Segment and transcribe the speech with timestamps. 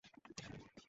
[0.03, 0.79] হেই, আমি কথা দেইনি!